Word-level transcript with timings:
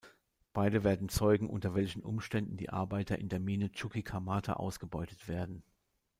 Beide 0.53 0.83
werden 0.83 1.09
Zeugen, 1.09 1.47
unter 1.47 1.75
welchen 1.75 2.01
Umständen 2.01 2.57
die 2.57 2.71
Arbeiter 2.71 3.19
in 3.19 3.29
der 3.29 3.39
Mine 3.39 3.71
Chuquicamata 3.71 4.53
ausgebeutet 4.53 5.27
werden. 5.27 5.61